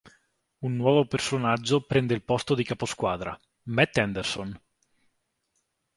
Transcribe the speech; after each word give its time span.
Un 0.61 0.77
nuovo 0.77 1.05
personaggio 1.05 1.81
prende 1.85 2.15
il 2.15 2.23
posto 2.23 2.55
di 2.55 2.63
capo 2.63 2.87
squadra: 2.87 3.39
Matt 3.65 3.97
Anderson. 3.99 4.59